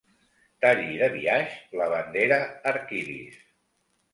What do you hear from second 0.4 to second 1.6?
Talli de biaix